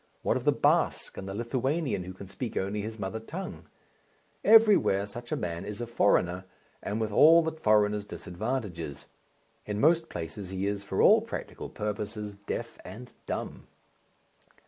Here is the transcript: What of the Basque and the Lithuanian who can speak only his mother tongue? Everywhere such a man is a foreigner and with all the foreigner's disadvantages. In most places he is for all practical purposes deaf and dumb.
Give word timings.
What 0.23 0.35
of 0.35 0.45
the 0.45 0.51
Basque 0.51 1.15
and 1.15 1.29
the 1.29 1.35
Lithuanian 1.35 2.05
who 2.05 2.13
can 2.13 2.25
speak 2.25 2.57
only 2.57 2.81
his 2.81 2.97
mother 2.97 3.19
tongue? 3.19 3.67
Everywhere 4.43 5.05
such 5.05 5.31
a 5.31 5.35
man 5.35 5.63
is 5.63 5.79
a 5.79 5.85
foreigner 5.85 6.45
and 6.81 6.99
with 6.99 7.11
all 7.11 7.43
the 7.43 7.51
foreigner's 7.51 8.07
disadvantages. 8.07 9.05
In 9.67 9.79
most 9.79 10.09
places 10.09 10.49
he 10.49 10.65
is 10.65 10.83
for 10.83 11.03
all 11.03 11.21
practical 11.21 11.69
purposes 11.69 12.33
deaf 12.33 12.79
and 12.83 13.13
dumb. 13.27 13.67